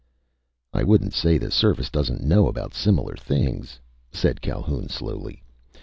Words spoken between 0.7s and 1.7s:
"I wouldn't say the